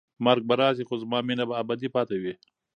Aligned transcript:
مرګ 0.25 0.41
به 0.47 0.55
راشي 0.59 0.83
خو 0.87 0.95
زما 1.03 1.19
مینه 1.27 1.45
به 1.49 1.55
ابدي 1.61 1.89
پاتې 1.95 2.17
وي. 2.21 2.33